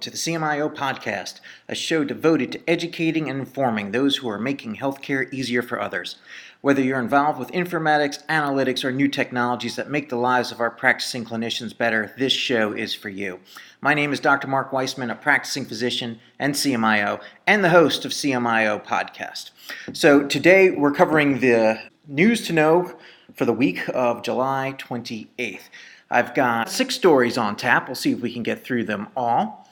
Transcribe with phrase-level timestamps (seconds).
[0.00, 4.76] to the CMIO podcast, a show devoted to educating and informing those who are making
[4.76, 6.16] healthcare easier for others.
[6.62, 10.70] Whether you're involved with informatics, analytics, or new technologies that make the lives of our
[10.70, 13.40] practicing clinicians better, this show is for you.
[13.82, 14.48] My name is Dr.
[14.48, 19.50] Mark Weissman, a practicing physician and CMIO, and the host of CMIO podcast.
[19.92, 22.96] So today we're covering the news to know
[23.34, 25.68] for the week of July 28th.
[26.10, 27.86] I've got six stories on tap.
[27.86, 29.68] We'll see if we can get through them all.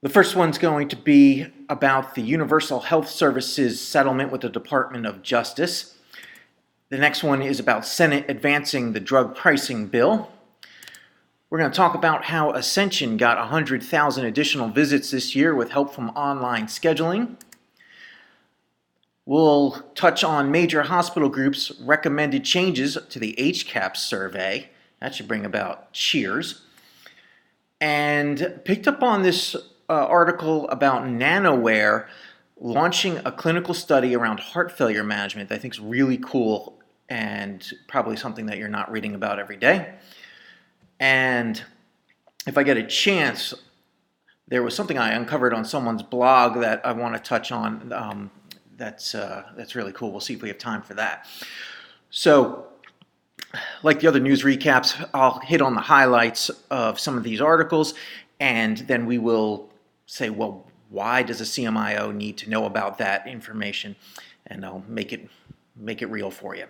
[0.00, 5.06] The first one's going to be about the Universal Health Services settlement with the Department
[5.06, 5.96] of Justice.
[6.88, 10.30] The next one is about Senate advancing the drug pricing bill.
[11.50, 15.92] We're going to talk about how Ascension got 100,000 additional visits this year with help
[15.92, 17.34] from online scheduling.
[19.26, 24.70] We'll touch on major hospital groups' recommended changes to the HCAHPS survey.
[25.00, 26.62] That should bring about cheers.
[27.80, 29.56] And picked up on this
[29.88, 32.06] uh, article about Nanowear
[32.60, 37.66] launching a clinical study around heart failure management that I think is really cool and
[37.86, 39.94] probably something that you're not reading about every day.
[41.00, 41.62] And
[42.46, 43.54] if I get a chance,
[44.48, 47.92] there was something I uncovered on someone's blog that I want to touch on.
[47.92, 48.30] Um,
[48.76, 50.10] that's uh, that's really cool.
[50.10, 51.26] We'll see if we have time for that.
[52.10, 52.66] So
[53.82, 57.94] like the other news recaps, I'll hit on the highlights of some of these articles,
[58.40, 59.70] and then we will
[60.08, 63.94] say, well, why does a CMIO need to know about that information?
[64.46, 65.28] And I'll make it
[65.76, 66.64] make it real for you.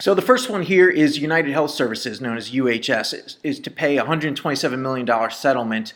[0.00, 3.70] So the first one here is United Health Services, known as UHS, is, is to
[3.70, 5.94] pay $127 million settlement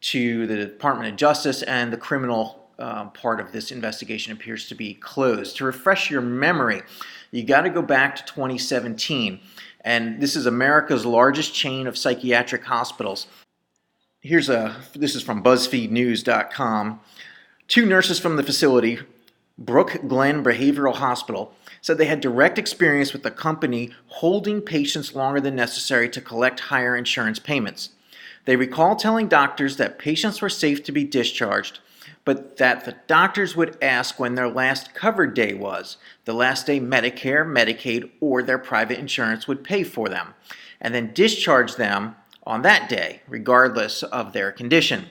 [0.00, 4.74] to the Department of Justice, and the criminal uh, part of this investigation appears to
[4.74, 5.58] be closed.
[5.58, 6.80] To refresh your memory,
[7.32, 9.40] you got to go back to 2017.
[9.82, 13.26] And this is America's largest chain of psychiatric hospitals.
[14.26, 17.00] Here's a this is from BuzzFeedNews.com.
[17.68, 19.00] Two nurses from the facility,
[19.58, 21.52] Brooke Glen Behavioral Hospital,
[21.82, 26.60] said they had direct experience with the company holding patients longer than necessary to collect
[26.60, 27.90] higher insurance payments.
[28.46, 31.80] They recall telling doctors that patients were safe to be discharged
[32.24, 36.80] but that the doctors would ask when their last covered day was, the last day
[36.80, 40.34] Medicare, Medicaid, or their private insurance would pay for them,
[40.80, 45.06] and then discharge them on that day, regardless of their condition.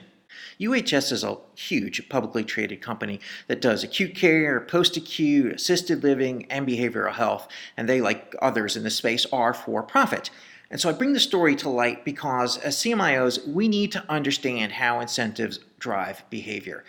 [0.60, 6.46] UHS is a huge publicly traded company that does acute care, post acute, assisted living,
[6.50, 10.30] and behavioral health, and they, like others in this space, are for profit.
[10.70, 14.72] And so I bring the story to light because as CMIOs, we need to understand
[14.72, 16.84] how incentives drive behavior.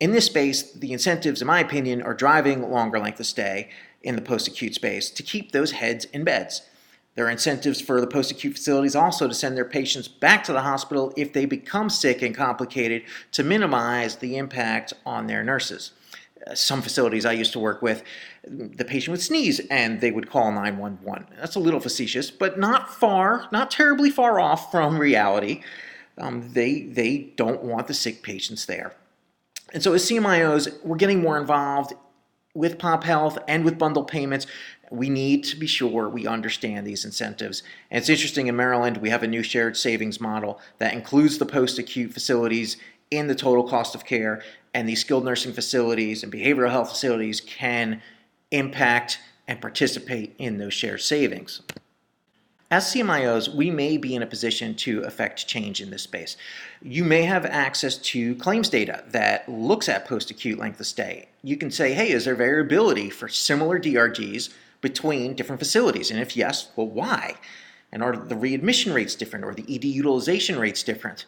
[0.00, 3.70] In this space, the incentives, in my opinion, are driving longer length of stay
[4.02, 6.62] in the post acute space to keep those heads in beds.
[7.14, 10.52] There are incentives for the post acute facilities also to send their patients back to
[10.52, 13.02] the hospital if they become sick and complicated
[13.32, 15.92] to minimize the impact on their nurses.
[16.46, 18.04] Uh, some facilities I used to work with,
[18.46, 21.26] the patient would sneeze and they would call 911.
[21.40, 25.62] That's a little facetious, but not far, not terribly far off from reality.
[26.18, 28.94] Um, they, they don't want the sick patients there.
[29.72, 31.94] And so as CMIOs, we're getting more involved
[32.58, 34.46] with Pop Health and with bundle payments.
[34.90, 37.62] We need to be sure we understand these incentives.
[37.90, 41.46] And it's interesting in Maryland, we have a new shared savings model that includes the
[41.46, 42.76] post acute facilities
[43.10, 44.42] in the total cost of care,
[44.74, 48.02] and these skilled nursing facilities and behavioral health facilities can
[48.50, 51.62] impact and participate in those shared savings.
[52.70, 56.36] As CMIOs, we may be in a position to affect change in this space.
[56.82, 61.28] You may have access to claims data that looks at post acute length of stay.
[61.42, 64.52] You can say, hey, is there variability for similar DRGs
[64.82, 66.10] between different facilities?
[66.10, 67.36] And if yes, well, why?
[67.90, 71.24] And are the readmission rates different or the ED utilization rates different?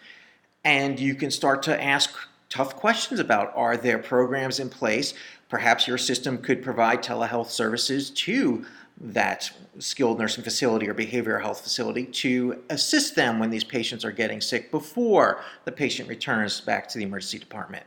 [0.62, 2.14] And you can start to ask
[2.50, 5.14] tough questions about are there programs in place?
[5.48, 8.66] Perhaps your system could provide telehealth services to
[9.00, 14.12] that skilled nursing facility or behavioral health facility to assist them when these patients are
[14.12, 17.84] getting sick before the patient returns back to the emergency department.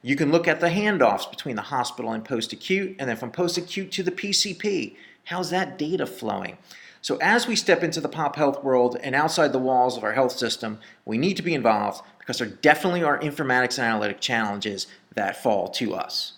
[0.00, 3.30] You can look at the handoffs between the hospital and post acute, and then from
[3.30, 4.96] post acute to the PCP.
[5.24, 6.56] How's that data flowing?
[7.02, 10.12] So, as we step into the pop health world and outside the walls of our
[10.12, 14.86] health system, we need to be involved because there definitely are informatics and analytic challenges
[15.14, 16.34] that fall to us.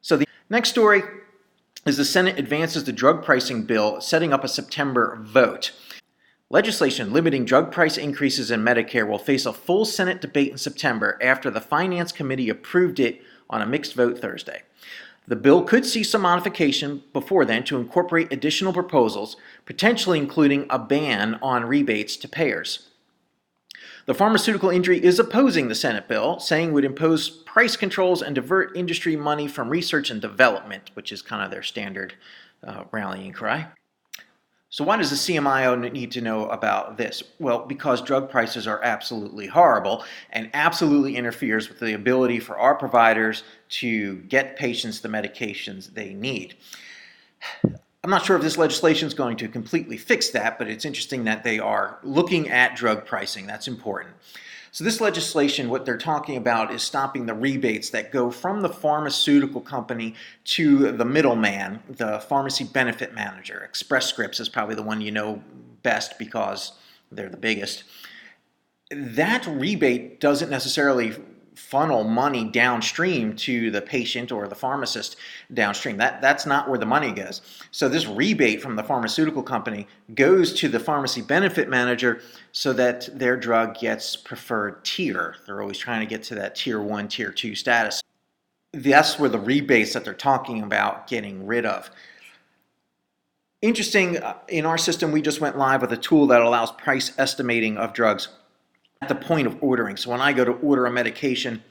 [0.00, 1.02] So, the next story
[1.86, 5.70] is the Senate advances the drug pricing bill, setting up a September vote.
[6.50, 11.16] Legislation limiting drug price increases in Medicare will face a full Senate debate in September
[11.22, 14.62] after the Finance Committee approved it on a mixed vote Thursday.
[15.28, 20.78] The bill could see some modification before then to incorporate additional proposals, potentially including a
[20.78, 22.88] ban on rebates to payers.
[24.06, 28.36] The pharmaceutical industry is opposing the Senate bill, saying it would impose price controls and
[28.36, 32.14] divert industry money from research and development, which is kind of their standard
[32.64, 33.66] uh, rallying cry.
[34.68, 37.22] So, why does the CMIO need to know about this?
[37.40, 42.76] Well, because drug prices are absolutely horrible and absolutely interferes with the ability for our
[42.76, 46.54] providers to get patients the medications they need.
[48.06, 51.24] I'm not sure if this legislation is going to completely fix that, but it's interesting
[51.24, 53.48] that they are looking at drug pricing.
[53.48, 54.14] That's important.
[54.70, 58.68] So, this legislation, what they're talking about is stopping the rebates that go from the
[58.68, 60.14] pharmaceutical company
[60.44, 63.64] to the middleman, the pharmacy benefit manager.
[63.64, 65.42] Express Scripts is probably the one you know
[65.82, 66.74] best because
[67.10, 67.82] they're the biggest.
[68.92, 71.16] That rebate doesn't necessarily
[71.56, 75.16] funnel money downstream to the patient or the pharmacist
[75.52, 75.96] downstream.
[75.96, 77.40] That that's not where the money goes.
[77.70, 82.20] So this rebate from the pharmaceutical company goes to the pharmacy benefit manager
[82.52, 85.36] so that their drug gets preferred tier.
[85.46, 88.02] They're always trying to get to that tier 1, tier 2 status.
[88.72, 91.90] That's where the rebates that they're talking about getting rid of.
[93.62, 97.12] Interesting, uh, in our system, we just went live with a tool that allows price
[97.18, 98.28] estimating of drugs
[99.08, 99.96] the point of ordering.
[99.96, 101.62] So when I go to order a medication,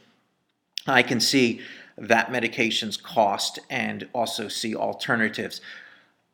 [0.88, 1.62] I can see
[1.98, 5.62] that medication's cost and also see alternatives.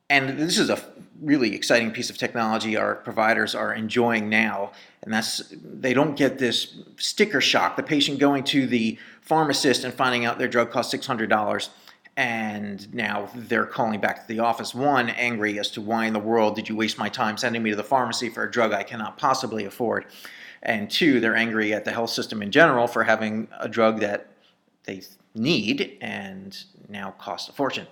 [0.10, 0.84] And this is a
[1.22, 4.72] really exciting piece of technology our providers are enjoying now.
[5.04, 9.94] And that's they don't get this sticker shock, the patient going to the pharmacist and
[9.94, 11.70] finding out their drug costs $600
[12.18, 16.20] and now they're calling back to the office one angry as to why in the
[16.20, 18.84] world did you waste my time sending me to the pharmacy for a drug i
[18.84, 20.06] cannot possibly afford
[20.64, 24.28] and two, they're angry at the health system in general for having a drug that
[24.84, 25.02] they
[25.34, 27.88] need and now costs a fortune.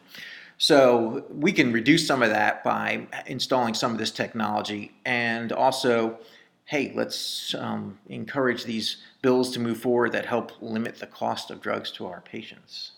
[0.57, 6.19] So we can reduce some of that by installing some of this technology and also,
[6.65, 11.61] hey, let's um, encourage these bills to move forward that help limit the cost of
[11.61, 12.91] drugs to our patients.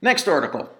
[0.00, 0.70] Next article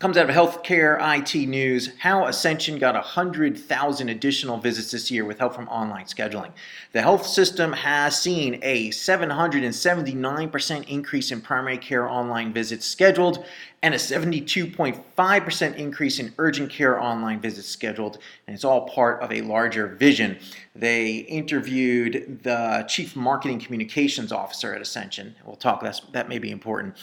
[0.00, 5.38] Comes out of healthcare IT news how Ascension got 100,000 additional visits this year with
[5.38, 6.52] help from online scheduling.
[6.92, 13.44] The health system has seen a 779% increase in primary care online visits scheduled
[13.82, 18.16] and a 72.5% increase in urgent care online visits scheduled.
[18.46, 20.38] And it's all part of a larger vision.
[20.74, 25.34] They interviewed the chief marketing communications officer at Ascension.
[25.44, 26.96] We'll talk, that's, that may be important.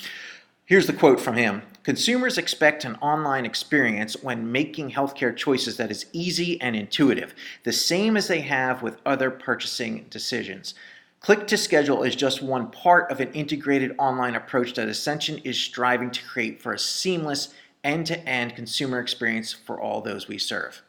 [0.67, 5.89] Here's the quote from him Consumers expect an online experience when making healthcare choices that
[5.89, 7.33] is easy and intuitive,
[7.63, 10.73] the same as they have with other purchasing decisions.
[11.21, 15.57] Click to schedule is just one part of an integrated online approach that Ascension is
[15.57, 17.53] striving to create for a seamless
[17.85, 20.81] end to end consumer experience for all those we serve.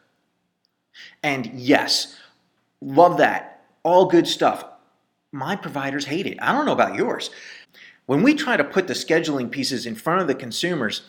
[1.23, 2.17] And yes,
[2.81, 3.63] love that.
[3.83, 4.65] All good stuff.
[5.31, 6.37] My providers hate it.
[6.41, 7.29] I don't know about yours.
[8.09, 11.03] When we try to put the scheduling pieces in front of the consumers,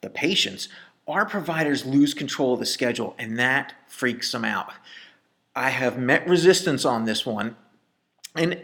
[0.00, 0.70] the patients,
[1.06, 4.72] our providers lose control of the schedule and that freaks them out.
[5.54, 7.54] I have met resistance on this one
[8.34, 8.58] and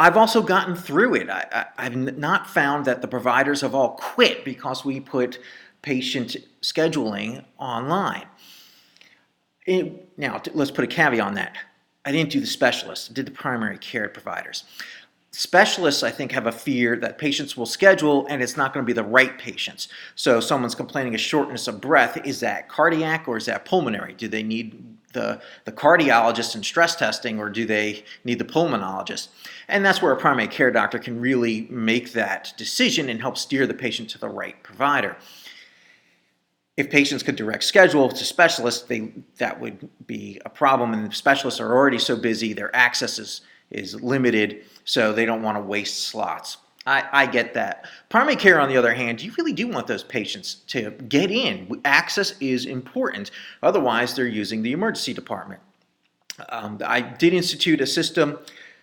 [0.00, 1.30] I've also gotten through it.
[1.30, 5.38] I, have not found that the providers have all quit because we put
[5.80, 8.26] patient scheduling online.
[9.64, 11.56] It, now, let's put a caveat on that.
[12.04, 14.64] I didn't do the specialists, I did the primary care providers
[15.32, 18.86] specialists, I think, have a fear that patients will schedule and it's not going to
[18.86, 19.88] be the right patients.
[20.14, 22.18] So, someone's complaining of shortness of breath.
[22.26, 24.12] Is that cardiac or is that pulmonary?
[24.12, 29.28] Do they need the, the cardiologist and stress testing or do they need the pulmonologist?
[29.68, 33.66] And that's where a primary care doctor can really make that decision and help steer
[33.66, 35.16] the patient to the right provider.
[36.76, 40.94] If patients could direct schedule to specialists, they, that would be a problem.
[40.94, 45.56] And specialists are already so busy, their access is, is limited so they don't want
[45.56, 46.58] to waste slots.
[46.86, 47.86] I, I, get that.
[48.08, 51.80] Primary care, on the other hand, you really do want those patients to get in.
[51.84, 53.30] Access is important.
[53.62, 55.60] Otherwise, they're using the emergency department.
[56.48, 58.38] Um, I did institute a system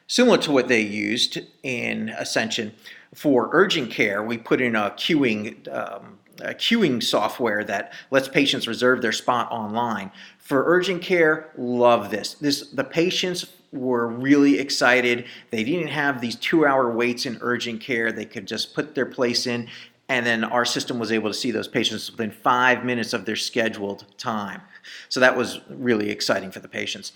[0.08, 2.74] similar to what they used in Ascension
[3.14, 4.24] for urgent care.
[4.24, 5.68] We put in a queuing.
[5.74, 10.10] Um, a queuing software that lets patients reserve their spot online.
[10.38, 12.36] For urgent care, love this.
[12.36, 15.26] This the patients were really excited.
[15.52, 18.12] They didn't have these two hour waits in urgent care.
[18.12, 19.68] They could just put their place in,
[20.08, 23.36] and then our system was able to see those patients within five minutes of their
[23.36, 24.62] scheduled time.
[25.08, 27.12] So that was really exciting for the patients.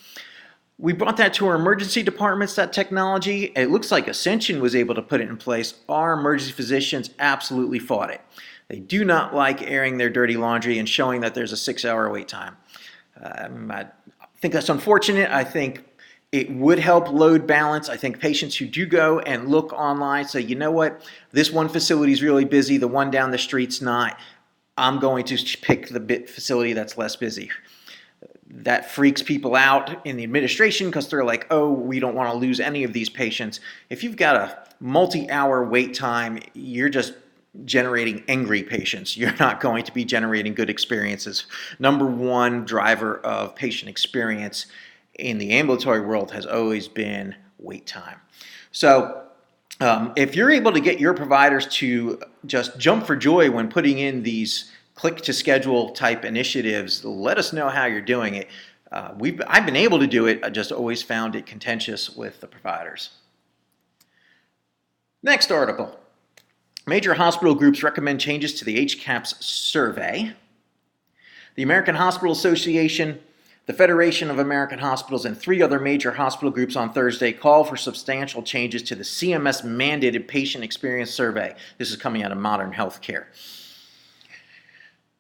[0.78, 3.52] We brought that to our emergency departments, that technology.
[3.56, 5.76] It looks like Ascension was able to put it in place.
[5.88, 8.22] Our emergency physicians absolutely fought it.
[8.70, 12.12] They do not like airing their dirty laundry and showing that there's a six hour
[12.12, 12.58] wait time.
[13.24, 13.88] Um, I
[14.38, 15.30] think that's unfortunate.
[15.32, 15.84] I think
[16.34, 17.90] it would help load balance.
[17.90, 21.70] I think patients who do go and look online say, you know what, this one
[21.70, 24.20] facility is really busy, the one down the street's not.
[24.76, 27.52] I'm going to pick the bit facility that's less busy.
[28.48, 32.36] That freaks people out in the administration because they're like, oh, we don't want to
[32.36, 33.60] lose any of these patients.
[33.92, 37.14] If you've got a multi hour wait time, you're just
[37.64, 39.16] generating angry patients.
[39.18, 41.46] You're not going to be generating good experiences.
[41.78, 44.66] Number one driver of patient experience
[45.20, 48.20] in the ambulatory world has always been wait time.
[48.72, 49.24] So,
[49.80, 54.00] um, if you're able to get your providers to just jump for joy when putting
[54.00, 58.48] in these click to schedule type initiatives, let us know how you're doing it.
[58.92, 62.40] Uh, we've, I've been able to do it, I just always found it contentious with
[62.40, 63.10] the providers.
[65.24, 66.00] Next article
[66.86, 70.34] Major hospital groups recommend changes to the HCAHPS survey.
[71.56, 73.22] The American Hospital Association
[73.66, 77.78] the Federation of American Hospitals and three other major hospital groups on Thursday call for
[77.78, 81.56] substantial changes to the CMS mandated patient experience survey.
[81.78, 83.26] This is coming out of Modern Healthcare.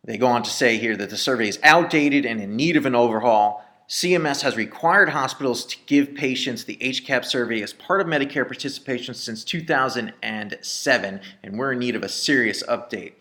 [0.03, 2.85] They go on to say here that the survey is outdated and in need of
[2.85, 3.63] an overhaul.
[3.87, 9.13] CMS has required hospitals to give patients the HCAHPS survey as part of Medicare participation
[9.13, 13.13] since 2007, and we're in need of a serious update.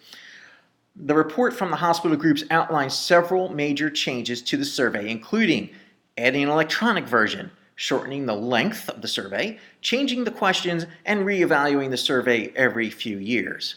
[0.95, 5.71] The report from the hospital groups outlines several major changes to the survey, including
[6.19, 11.91] adding an electronic version, shortening the length of the survey, changing the questions, and reevaluating
[11.91, 13.77] the survey every few years.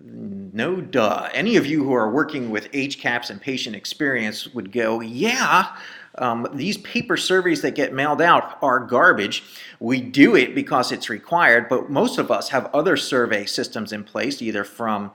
[0.00, 1.28] No duh.
[1.34, 5.76] Any of you who are working with HCAHPS and patient experience would go, yeah,
[6.18, 9.42] um, these paper surveys that get mailed out are garbage.
[9.80, 14.04] We do it because it's required, but most of us have other survey systems in
[14.04, 15.10] place, either from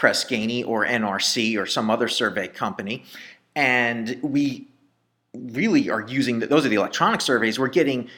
[0.00, 3.04] Press Ganey or NRC or some other survey company.
[3.54, 4.66] And we
[5.34, 8.08] really are using, the, those are the electronic surveys, we're getting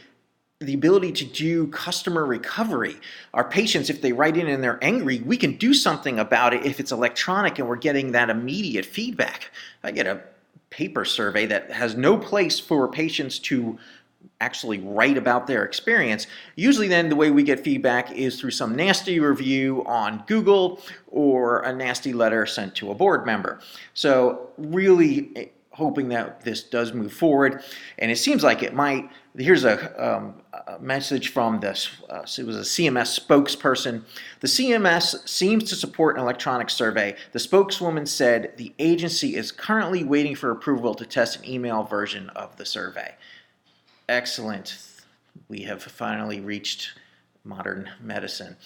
[0.60, 2.94] the ability to do customer recovery.
[3.34, 6.64] Our patients, if they write in and they're angry, we can do something about it
[6.64, 9.50] if it's electronic and we're getting that immediate feedback.
[9.82, 10.22] I get a
[10.70, 13.76] paper survey that has no place for patients to
[14.42, 16.26] actually write about their experience.
[16.56, 21.62] Usually, then, the way we get feedback is through some nasty review on Google or
[21.62, 23.60] a nasty letter sent to a board member.
[23.94, 27.62] So, really eh, hoping that this does move forward,
[27.98, 29.08] and it seems like it might.
[29.38, 30.34] Here's a, um,
[30.66, 31.88] a message from this.
[32.10, 34.02] Uh, it was a CMS spokesperson.
[34.40, 37.16] The CMS seems to support an electronic survey.
[37.32, 42.28] The spokeswoman said the agency is currently waiting for approval to test an email version
[42.30, 43.14] of the survey.
[44.12, 44.76] Excellent.
[45.48, 46.92] We have finally reached
[47.44, 48.58] modern medicine.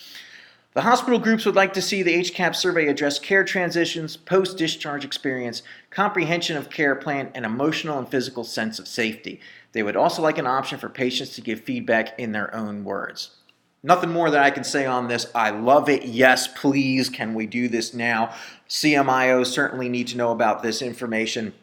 [0.74, 5.04] The hospital groups would like to see the HCAHPS survey address care transitions, post discharge
[5.04, 9.38] experience, comprehension of care plan, and emotional and physical sense of safety.
[9.70, 13.36] They would also like an option for patients to give feedback in their own words.
[13.84, 15.30] Nothing more that I can say on this.
[15.32, 16.06] I love it.
[16.06, 18.34] Yes, please, can we do this now?
[18.68, 21.54] CMIOs certainly need to know about this information.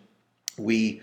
[0.58, 1.02] We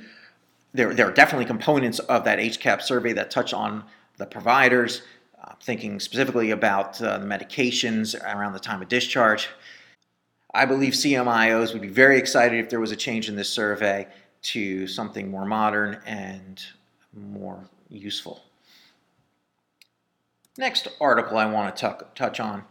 [0.73, 3.85] there, there are definitely components of that HCAHPS survey that touch on
[4.19, 5.03] the providers,
[5.43, 9.49] uh, thinking specifically about uh, the medications around the time of discharge.
[10.53, 14.07] I believe CMIOs would be very excited if there was a change in this survey
[14.43, 16.63] to something more modern and
[17.15, 18.43] more useful.
[20.59, 22.65] Next article I want to touch on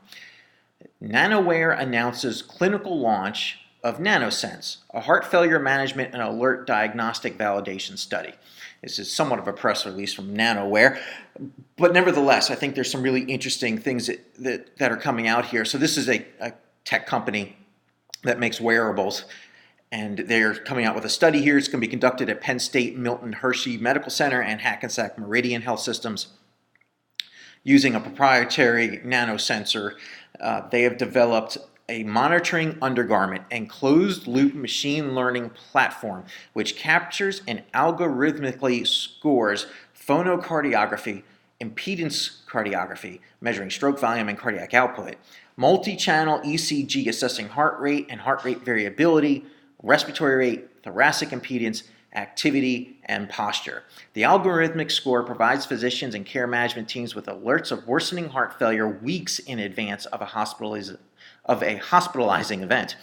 [1.02, 8.34] Nanowear announces clinical launch of NanoSense, a heart failure management and alert diagnostic validation study.
[8.82, 11.00] This is somewhat of a press release from Nanowear,
[11.78, 15.46] but nevertheless, I think there's some really interesting things that, that, that are coming out
[15.46, 15.66] here.
[15.66, 16.54] So, this is a, a
[16.86, 17.58] tech company
[18.24, 19.26] that makes wearables,
[19.92, 21.58] and they're coming out with a study here.
[21.58, 25.62] It's going to be conducted at Penn State Milton Hershey Medical Center and Hackensack Meridian
[25.62, 26.28] Health Systems
[27.64, 29.94] using a proprietary nanosensor.
[30.40, 31.58] Uh, they have developed
[31.90, 39.66] a monitoring undergarment and closed loop machine learning platform which captures and algorithmically scores
[40.00, 41.24] phonocardiography,
[41.60, 45.16] impedance cardiography, measuring stroke volume and cardiac output,
[45.58, 49.44] multi channel ECG assessing heart rate and heart rate variability,
[49.82, 53.84] respiratory rate, thoracic impedance, activity, and posture.
[54.14, 58.88] The algorithmic score provides physicians and care management teams with alerts of worsening heart failure
[58.88, 61.00] weeks in advance of a hospitalization
[61.46, 62.96] of a hospitalizing event.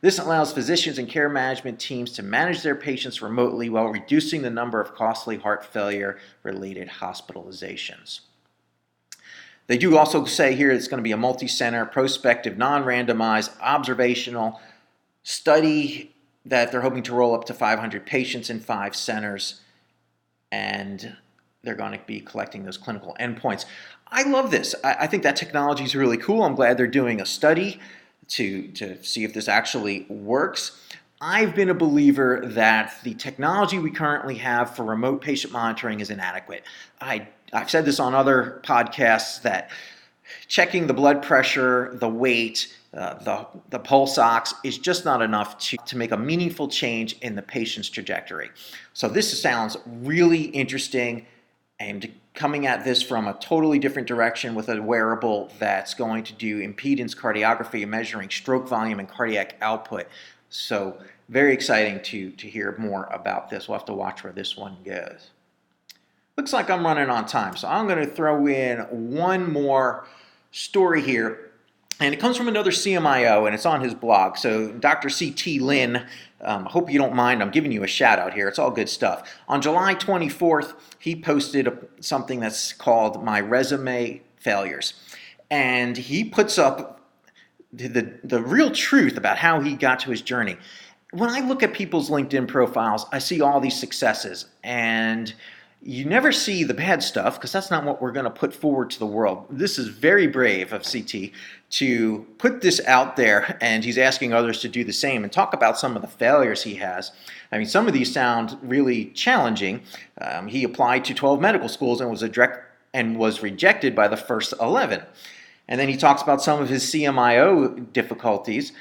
[0.00, 4.50] This allows physicians and care management teams to manage their patients remotely while reducing the
[4.50, 8.20] number of costly heart failure related hospitalizations.
[9.66, 13.50] They do also say here it's going to be a multi center, prospective, non randomized,
[13.60, 14.60] observational
[15.22, 16.14] study
[16.46, 19.60] that they're hoping to roll up to 500 patients in five centers.
[20.50, 21.16] And
[21.62, 23.64] they're going to be collecting those clinical endpoints.
[24.08, 24.74] I love this.
[24.82, 26.42] I, I think that technology is really cool.
[26.42, 27.80] I'm glad they're doing a study
[28.28, 30.80] to, to see if this actually works.
[31.20, 36.08] I've been a believer that the technology we currently have for remote patient monitoring is
[36.08, 36.64] inadequate.
[37.00, 39.70] I, I've said this on other podcasts that
[40.48, 45.58] checking the blood pressure, the weight, uh, the, the pulse ox is just not enough
[45.58, 48.50] to, to make a meaningful change in the patient's trajectory.
[48.94, 51.26] So, this sounds really interesting
[51.80, 56.32] and coming at this from a totally different direction with a wearable that's going to
[56.34, 60.06] do impedance cardiography and measuring stroke volume and cardiac output.
[60.50, 63.68] So, very exciting to, to hear more about this.
[63.68, 65.30] We'll have to watch where this one goes.
[66.36, 70.06] Looks like I'm running on time, so I'm going to throw in one more
[70.50, 71.49] story here
[72.00, 74.38] and it comes from another CMIO, and it's on his blog.
[74.38, 75.10] So, Dr.
[75.10, 75.60] C.T.
[75.60, 76.06] Lin,
[76.40, 77.42] um, I hope you don't mind.
[77.42, 78.48] I'm giving you a shout out here.
[78.48, 79.30] It's all good stuff.
[79.48, 84.94] On July 24th, he posted a, something that's called My Resume Failures.
[85.50, 87.00] And he puts up
[87.72, 90.56] the, the, the real truth about how he got to his journey.
[91.12, 94.46] When I look at people's LinkedIn profiles, I see all these successes.
[94.64, 95.34] And
[95.82, 98.90] you never see the bad stuff because that's not what we're going to put forward
[98.90, 99.46] to the world.
[99.48, 101.30] This is very brave of CT
[101.70, 105.54] to put this out there, and he's asking others to do the same and talk
[105.54, 107.12] about some of the failures he has.
[107.50, 109.82] I mean, some of these sound really challenging.
[110.20, 114.16] Um, he applied to 12 medical schools and was direct and was rejected by the
[114.16, 115.02] first 11.
[115.68, 118.72] And then he talks about some of his CMIO difficulties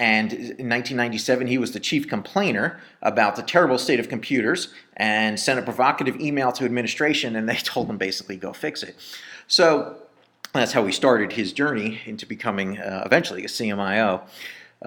[0.00, 5.38] and in 1997, he was the chief complainer about the terrible state of computers and
[5.38, 8.96] sent a provocative email to administration, and they told him basically go fix it.
[9.46, 9.98] So
[10.54, 14.22] that's how he started his journey into becoming uh, eventually a CMIO.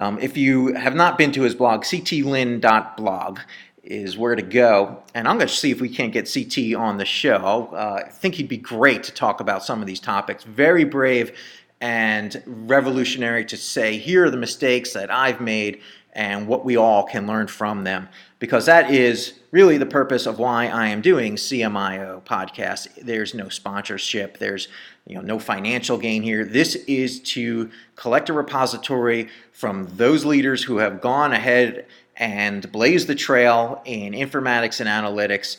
[0.00, 3.38] Um, if you have not been to his blog, ctlin.blog
[3.84, 5.00] is where to go.
[5.14, 7.68] And I'm going to see if we can't get CT on the show.
[7.72, 10.42] Uh, I think he'd be great to talk about some of these topics.
[10.42, 11.38] Very brave
[11.80, 15.80] and revolutionary to say, here are the mistakes that I've made
[16.12, 18.08] and what we all can learn from them.
[18.38, 22.88] Because that is really the purpose of why I am doing CMIO podcast.
[23.02, 24.68] There's no sponsorship, there's
[25.06, 26.44] you know, no financial gain here.
[26.44, 33.08] This is to collect a repository from those leaders who have gone ahead and blazed
[33.08, 35.58] the trail in informatics and analytics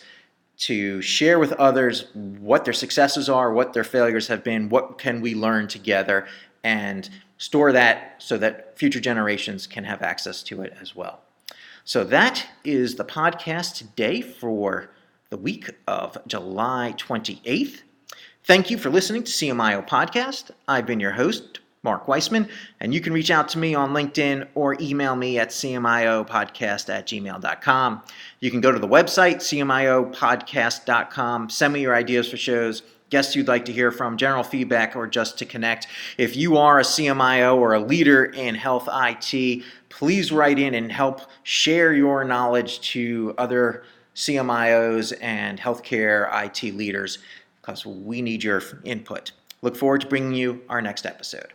[0.57, 5.21] to share with others what their successes are, what their failures have been, what can
[5.21, 6.27] we learn together,
[6.63, 11.21] and store that so that future generations can have access to it as well.
[11.83, 14.89] So that is the podcast today for
[15.29, 17.81] the week of July 28th.
[18.43, 20.51] Thank you for listening to CMIO Podcast.
[20.67, 22.49] I've been your host, Mark Weissman,
[22.81, 27.07] and you can reach out to me on LinkedIn or email me at cmiopodcast at
[27.07, 28.01] gmail.com.
[28.41, 33.47] You can go to the website, cmiopodcast.com, send me your ideas for shows, guests you'd
[33.47, 35.87] like to hear from, general feedback, or just to connect.
[36.17, 40.91] If you are a CMIO or a leader in health IT, please write in and
[40.91, 43.83] help share your knowledge to other
[44.15, 47.19] CMIOs and healthcare IT leaders
[47.61, 49.31] because we need your input.
[49.61, 51.54] Look forward to bringing you our next episode.